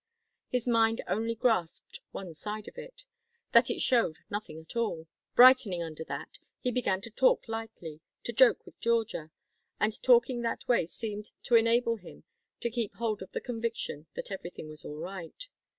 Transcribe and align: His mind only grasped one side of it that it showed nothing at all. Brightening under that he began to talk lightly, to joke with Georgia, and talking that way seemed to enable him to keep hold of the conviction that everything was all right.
His 0.49 0.67
mind 0.67 1.03
only 1.07 1.35
grasped 1.35 1.99
one 2.09 2.33
side 2.33 2.67
of 2.67 2.75
it 2.75 3.03
that 3.51 3.69
it 3.69 3.81
showed 3.81 4.17
nothing 4.31 4.57
at 4.59 4.75
all. 4.75 5.05
Brightening 5.35 5.83
under 5.83 6.03
that 6.05 6.39
he 6.59 6.71
began 6.71 7.01
to 7.01 7.11
talk 7.11 7.47
lightly, 7.47 8.01
to 8.23 8.33
joke 8.33 8.65
with 8.65 8.79
Georgia, 8.79 9.29
and 9.79 10.01
talking 10.01 10.41
that 10.41 10.67
way 10.67 10.87
seemed 10.87 11.33
to 11.43 11.53
enable 11.53 11.97
him 11.97 12.23
to 12.61 12.71
keep 12.71 12.95
hold 12.95 13.21
of 13.21 13.31
the 13.33 13.41
conviction 13.41 14.07
that 14.15 14.31
everything 14.31 14.67
was 14.69 14.83
all 14.83 14.97
right. 14.97 15.47